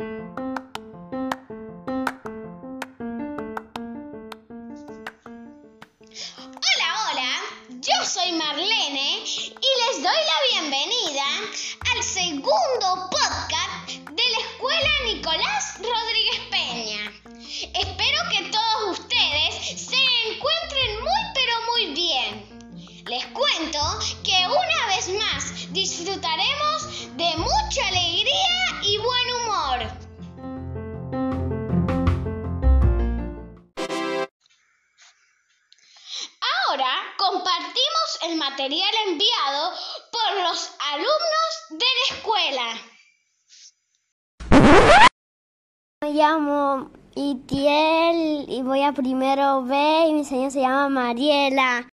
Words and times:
Hola, 0.00 0.14
hola, 7.10 7.32
yo 7.80 8.04
soy 8.06 8.30
Marlene 8.30 9.24
y 9.24 9.70
les 9.80 9.96
doy 9.96 10.04
la 10.04 10.38
bienvenida 10.52 11.24
al 11.92 12.02
segundo 12.04 13.10
podcast 13.10 13.90
de 14.12 14.22
la 14.22 14.38
Escuela 14.38 14.90
Nicolás 15.04 15.80
Rodríguez 15.80 16.42
Peña. 16.48 17.12
Espero 17.74 18.18
que 18.30 18.50
todos 18.52 19.00
ustedes 19.00 19.80
se 19.80 19.98
encuentren 20.30 21.00
muy 21.00 21.22
pero 21.34 21.54
muy 21.72 21.86
bien. 21.94 22.30
Les 23.04 23.26
cuento 23.26 23.80
que 24.22 24.46
una 24.46 24.86
vez 24.94 25.08
más 25.18 25.72
disfrutaremos 25.72 27.16
de 27.16 27.36
mucha 27.36 27.88
alegría 27.88 28.07
compartimos 37.30 38.18
el 38.26 38.36
material 38.36 38.90
enviado 39.06 39.72
por 40.10 40.42
los 40.42 40.70
alumnos 40.92 41.50
de 41.70 41.84
la 41.98 42.16
escuela. 42.16 42.66
Me 46.00 46.10
llamo 46.12 46.90
Itiel 47.14 48.46
y 48.48 48.62
voy 48.62 48.82
a 48.82 48.92
primero 48.92 49.62
B 49.64 50.06
y 50.08 50.14
mi 50.14 50.24
señora 50.24 50.50
se 50.50 50.60
llama 50.60 50.88
Mariela. 50.88 51.88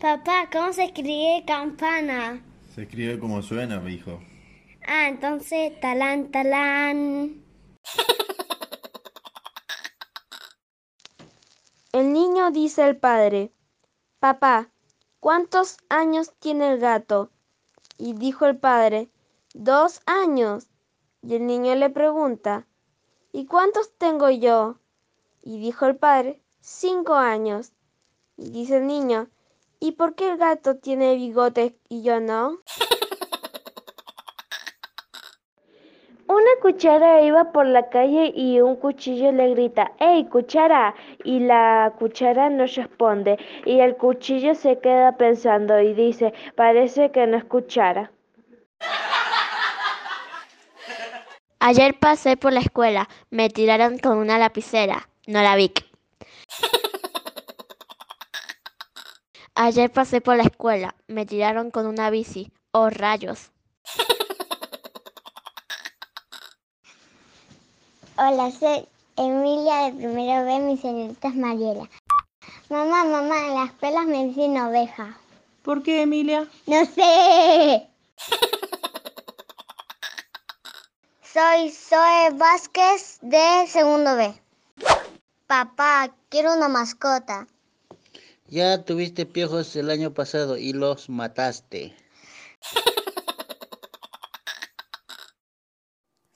Papá, 0.00 0.48
¿cómo 0.50 0.72
se 0.72 0.84
escribe 0.84 1.44
campana? 1.46 2.42
Se 2.74 2.82
escribe 2.82 3.20
como 3.20 3.40
suena, 3.42 3.80
hijo. 3.88 4.20
Ah, 4.86 5.06
entonces 5.06 5.78
talán, 5.80 6.32
talán. 6.32 7.44
El 11.92 12.12
niño 12.12 12.50
dice 12.50 12.82
al 12.82 12.96
padre, 12.96 13.52
Papá, 14.22 14.70
¿cuántos 15.18 15.78
años 15.88 16.32
tiene 16.38 16.72
el 16.72 16.78
gato? 16.78 17.30
Y 17.98 18.12
dijo 18.12 18.46
el 18.46 18.56
padre, 18.56 19.10
Dos 19.52 20.00
años. 20.06 20.68
Y 21.22 21.34
el 21.34 21.48
niño 21.48 21.74
le 21.74 21.90
pregunta, 21.90 22.68
¿Y 23.32 23.46
cuántos 23.46 23.90
tengo 23.98 24.30
yo? 24.30 24.78
Y 25.42 25.58
dijo 25.58 25.86
el 25.86 25.96
padre, 25.96 26.40
Cinco 26.60 27.14
años. 27.14 27.72
Y 28.36 28.50
dice 28.50 28.76
el 28.76 28.86
niño, 28.86 29.28
¿Y 29.80 29.90
por 29.90 30.14
qué 30.14 30.30
el 30.30 30.38
gato 30.38 30.76
tiene 30.76 31.16
bigotes 31.16 31.72
y 31.88 32.02
yo 32.02 32.20
no? 32.20 32.60
Una 36.28 36.51
cuchara 36.62 37.20
iba 37.22 37.50
por 37.50 37.66
la 37.66 37.88
calle 37.88 38.32
y 38.36 38.60
un 38.60 38.76
cuchillo 38.76 39.32
le 39.32 39.50
grita, 39.50 39.90
¡Ey, 39.98 40.26
cuchara! 40.26 40.94
Y 41.24 41.40
la 41.40 41.92
cuchara 41.98 42.50
no 42.50 42.66
responde 42.66 43.36
y 43.66 43.80
el 43.80 43.96
cuchillo 43.96 44.54
se 44.54 44.78
queda 44.78 45.16
pensando 45.16 45.80
y 45.80 45.92
dice, 45.92 46.32
parece 46.54 47.10
que 47.10 47.26
no 47.26 47.36
es 47.36 47.44
cuchara. 47.44 48.12
Ayer 51.58 51.98
pasé 51.98 52.36
por 52.36 52.52
la 52.52 52.60
escuela, 52.60 53.08
me 53.30 53.48
tiraron 53.48 53.98
con 53.98 54.18
una 54.18 54.38
lapicera, 54.38 55.08
no 55.26 55.42
la 55.42 55.56
vi. 55.56 55.72
Ayer 59.56 59.90
pasé 59.90 60.20
por 60.20 60.36
la 60.36 60.44
escuela, 60.44 60.94
me 61.08 61.26
tiraron 61.26 61.72
con 61.72 61.86
una 61.86 62.08
bici, 62.10 62.52
oh 62.70 62.88
rayos. 62.88 63.50
Hola, 68.18 68.50
soy 68.50 68.86
Emilia 69.16 69.90
de 69.90 69.92
primero 69.92 70.44
B, 70.44 70.58
mi 70.58 70.76
señorita 70.76 71.28
es 71.28 71.34
Mariela. 71.34 71.88
Mamá, 72.68 73.04
mamá, 73.04 73.38
en 73.38 73.54
las 73.54 73.70
escuelas 73.70 74.04
me 74.04 74.26
dicen 74.26 74.58
oveja. 74.58 75.18
¿Por 75.62 75.82
qué, 75.82 76.02
Emilia? 76.02 76.46
No 76.66 76.84
sé. 76.84 77.88
Soy 81.22 81.70
Zoe 81.70 82.30
Vázquez 82.34 83.18
de 83.22 83.66
segundo 83.66 84.14
B. 84.16 84.34
Papá, 85.46 86.14
quiero 86.28 86.54
una 86.54 86.68
mascota. 86.68 87.46
Ya 88.48 88.84
tuviste 88.84 89.24
piojos 89.24 89.74
el 89.76 89.88
año 89.88 90.12
pasado 90.12 90.58
y 90.58 90.74
los 90.74 91.08
mataste. 91.08 91.96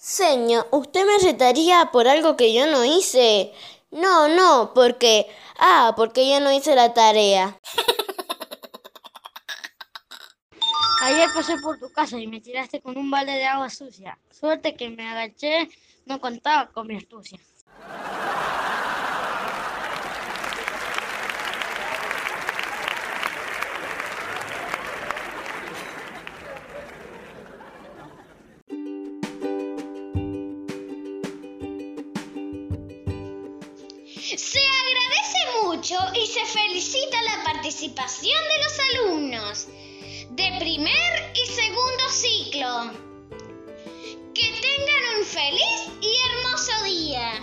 Señor, 0.07 0.69
usted 0.71 1.05
me 1.05 1.19
retaría 1.19 1.91
por 1.91 2.07
algo 2.07 2.37
que 2.37 2.55
yo 2.55 2.69
no 2.69 2.85
hice. 2.85 3.53
No, 3.91 4.29
no, 4.29 4.71
porque... 4.73 5.27
Ah, 5.59 5.95
porque 5.97 6.31
yo 6.31 6.39
no 6.39 6.53
hice 6.53 6.77
la 6.77 6.95
tarea. 6.95 7.59
Ayer 11.03 11.29
pasé 11.35 11.59
por 11.59 11.81
tu 11.81 11.91
casa 11.91 12.21
y 12.21 12.29
me 12.29 12.41
tiraste 12.41 12.81
con 12.81 12.97
un 12.97 13.11
balde 13.11 13.33
de 13.33 13.47
agua 13.47 13.69
sucia. 13.69 14.17
Suerte 14.31 14.77
que 14.77 14.91
me 14.91 15.09
agaché, 15.09 15.69
no 16.05 16.21
contaba 16.21 16.71
con 16.71 16.87
mi 16.87 16.97
astucia. 16.97 17.41
Se 34.35 34.59
agradece 34.59 35.63
mucho 35.63 35.95
y 36.13 36.27
se 36.27 36.45
felicita 36.47 37.23
la 37.23 37.45
participación 37.45 38.37
de 38.49 38.65
los 38.65 38.79
alumnos 38.91 39.69
de 40.31 40.59
primer 40.59 41.33
y 41.33 41.47
segundo 41.47 42.09
ciclo. 42.11 42.91
Que 44.35 44.51
tengan 44.51 45.19
un 45.19 45.25
feliz 45.25 45.91
y 46.01 46.13
hermoso 46.29 46.83
día. 46.83 47.39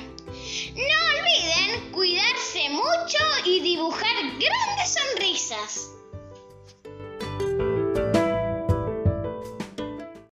No 0.76 1.20
olviden 1.20 1.92
cuidarse 1.94 2.70
mucho 2.70 3.18
y 3.46 3.62
dibujar 3.62 4.16
grandes 4.18 4.94
sonrisas. 4.94 5.90